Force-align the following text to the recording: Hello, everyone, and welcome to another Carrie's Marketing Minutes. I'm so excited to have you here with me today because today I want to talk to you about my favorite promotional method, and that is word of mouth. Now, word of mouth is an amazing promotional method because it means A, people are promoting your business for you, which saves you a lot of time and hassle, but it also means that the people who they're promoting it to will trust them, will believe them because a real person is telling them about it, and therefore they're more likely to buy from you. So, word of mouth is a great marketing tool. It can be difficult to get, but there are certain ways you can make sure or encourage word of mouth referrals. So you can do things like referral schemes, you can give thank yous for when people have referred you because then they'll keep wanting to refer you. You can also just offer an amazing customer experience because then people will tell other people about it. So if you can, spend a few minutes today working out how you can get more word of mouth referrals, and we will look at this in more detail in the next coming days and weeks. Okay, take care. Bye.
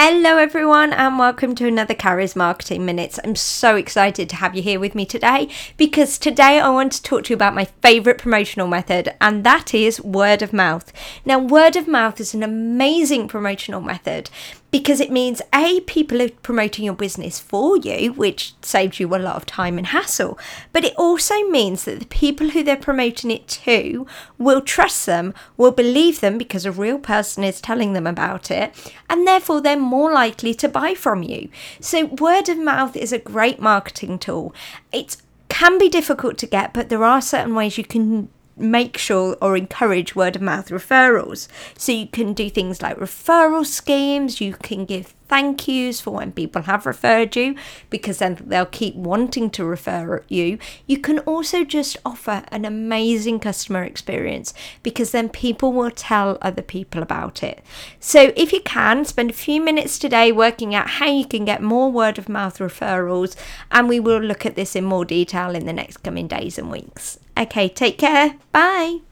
Hello, 0.00 0.36
everyone, 0.36 0.92
and 0.92 1.18
welcome 1.18 1.56
to 1.56 1.66
another 1.66 1.92
Carrie's 1.92 2.36
Marketing 2.36 2.86
Minutes. 2.86 3.18
I'm 3.24 3.34
so 3.34 3.74
excited 3.74 4.30
to 4.30 4.36
have 4.36 4.54
you 4.54 4.62
here 4.62 4.78
with 4.78 4.94
me 4.94 5.04
today 5.04 5.48
because 5.76 6.20
today 6.20 6.60
I 6.60 6.70
want 6.70 6.92
to 6.92 7.02
talk 7.02 7.24
to 7.24 7.30
you 7.30 7.34
about 7.34 7.56
my 7.56 7.64
favorite 7.82 8.18
promotional 8.18 8.68
method, 8.68 9.12
and 9.20 9.42
that 9.42 9.74
is 9.74 10.00
word 10.00 10.40
of 10.40 10.52
mouth. 10.52 10.92
Now, 11.24 11.40
word 11.40 11.74
of 11.74 11.88
mouth 11.88 12.20
is 12.20 12.32
an 12.32 12.44
amazing 12.44 13.26
promotional 13.26 13.80
method 13.80 14.30
because 14.70 15.00
it 15.00 15.10
means 15.10 15.40
A, 15.54 15.80
people 15.80 16.20
are 16.20 16.28
promoting 16.28 16.84
your 16.84 16.94
business 16.94 17.40
for 17.40 17.76
you, 17.78 18.12
which 18.12 18.54
saves 18.62 19.00
you 19.00 19.14
a 19.14 19.16
lot 19.16 19.36
of 19.36 19.46
time 19.46 19.78
and 19.78 19.88
hassle, 19.88 20.38
but 20.72 20.84
it 20.84 20.94
also 20.96 21.34
means 21.48 21.84
that 21.84 22.00
the 22.00 22.06
people 22.06 22.50
who 22.50 22.62
they're 22.62 22.76
promoting 22.76 23.30
it 23.30 23.48
to 23.48 24.06
will 24.36 24.60
trust 24.60 25.06
them, 25.06 25.32
will 25.56 25.72
believe 25.72 26.20
them 26.20 26.36
because 26.36 26.66
a 26.66 26.72
real 26.72 26.98
person 26.98 27.44
is 27.44 27.60
telling 27.62 27.94
them 27.94 28.06
about 28.06 28.50
it, 28.50 28.92
and 29.08 29.26
therefore 29.26 29.62
they're 29.62 29.78
more 29.88 30.12
likely 30.12 30.54
to 30.54 30.68
buy 30.68 30.94
from 30.94 31.22
you. 31.22 31.48
So, 31.80 32.06
word 32.06 32.48
of 32.48 32.58
mouth 32.58 32.96
is 32.96 33.12
a 33.12 33.18
great 33.18 33.60
marketing 33.60 34.18
tool. 34.18 34.54
It 34.92 35.16
can 35.48 35.78
be 35.78 35.88
difficult 35.88 36.38
to 36.38 36.46
get, 36.46 36.72
but 36.72 36.88
there 36.88 37.04
are 37.04 37.20
certain 37.20 37.54
ways 37.54 37.78
you 37.78 37.84
can 37.84 38.28
make 38.58 38.98
sure 38.98 39.36
or 39.40 39.56
encourage 39.56 40.16
word 40.16 40.36
of 40.36 40.42
mouth 40.42 40.68
referrals. 40.68 41.48
So 41.76 41.92
you 41.92 42.06
can 42.06 42.32
do 42.32 42.50
things 42.50 42.82
like 42.82 42.98
referral 42.98 43.64
schemes, 43.64 44.40
you 44.40 44.54
can 44.54 44.84
give 44.84 45.14
thank 45.28 45.68
yous 45.68 46.00
for 46.00 46.10
when 46.10 46.32
people 46.32 46.62
have 46.62 46.86
referred 46.86 47.36
you 47.36 47.54
because 47.90 48.18
then 48.18 48.38
they'll 48.44 48.66
keep 48.66 48.94
wanting 48.94 49.50
to 49.50 49.64
refer 49.64 50.24
you. 50.28 50.58
You 50.86 50.98
can 50.98 51.18
also 51.20 51.64
just 51.64 51.96
offer 52.04 52.44
an 52.48 52.64
amazing 52.64 53.40
customer 53.40 53.84
experience 53.84 54.54
because 54.82 55.12
then 55.12 55.28
people 55.28 55.72
will 55.72 55.90
tell 55.90 56.38
other 56.40 56.62
people 56.62 57.02
about 57.02 57.42
it. 57.42 57.62
So 58.00 58.32
if 58.36 58.52
you 58.52 58.60
can, 58.60 59.04
spend 59.04 59.30
a 59.30 59.34
few 59.34 59.60
minutes 59.60 59.98
today 59.98 60.32
working 60.32 60.74
out 60.74 60.90
how 60.90 61.06
you 61.06 61.26
can 61.26 61.44
get 61.44 61.62
more 61.62 61.90
word 61.90 62.18
of 62.18 62.28
mouth 62.28 62.58
referrals, 62.58 63.36
and 63.70 63.88
we 63.88 64.00
will 64.00 64.20
look 64.20 64.46
at 64.46 64.56
this 64.56 64.74
in 64.76 64.84
more 64.84 65.04
detail 65.04 65.54
in 65.54 65.66
the 65.66 65.72
next 65.72 65.98
coming 65.98 66.28
days 66.28 66.58
and 66.58 66.70
weeks. 66.70 67.18
Okay, 67.36 67.68
take 67.68 67.98
care. 67.98 68.34
Bye. 68.52 69.07